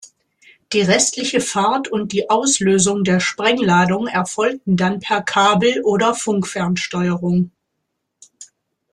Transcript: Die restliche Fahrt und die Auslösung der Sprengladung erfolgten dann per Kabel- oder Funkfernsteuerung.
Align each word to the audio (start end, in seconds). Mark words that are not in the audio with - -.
Die 0.73 0.81
restliche 0.81 1.39
Fahrt 1.41 1.87
und 1.87 2.11
die 2.11 2.27
Auslösung 2.31 3.03
der 3.03 3.19
Sprengladung 3.19 4.07
erfolgten 4.07 4.75
dann 4.75 4.99
per 4.99 5.21
Kabel- 5.21 5.83
oder 5.83 6.15
Funkfernsteuerung. 6.15 7.51